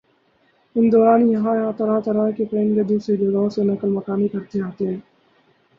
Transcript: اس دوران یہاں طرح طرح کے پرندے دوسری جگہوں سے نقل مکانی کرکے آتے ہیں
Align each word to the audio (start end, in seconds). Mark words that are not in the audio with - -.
اس 0.75 0.91
دوران 0.91 1.21
یہاں 1.27 1.71
طرح 1.71 1.99
طرح 1.99 2.29
کے 2.37 2.45
پرندے 2.45 2.83
دوسری 2.85 3.17
جگہوں 3.17 3.49
سے 3.49 3.63
نقل 3.63 3.89
مکانی 3.89 4.27
کرکے 4.27 4.61
آتے 4.61 4.87
ہیں 4.87 4.99